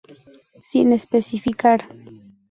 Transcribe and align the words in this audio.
Sin 0.63 0.93
especificar. 0.93 1.85